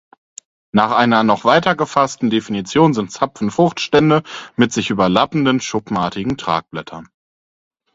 [0.71, 4.23] Nach einer noch weiter gefassten Definition sind Zapfen Fruchtstände
[4.55, 7.07] mit sich überlappenden schuppenartigen Tragblättern.